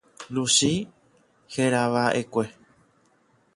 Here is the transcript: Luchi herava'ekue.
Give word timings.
Luchi 0.33 0.71
herava'ekue. 1.53 2.45